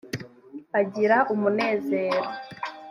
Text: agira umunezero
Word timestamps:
agira 0.79 1.17
umunezero 1.33 2.23